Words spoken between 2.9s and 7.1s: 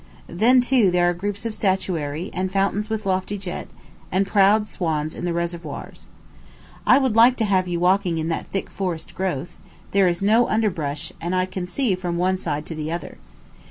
lofty jet, and proud swans in the reservoirs. I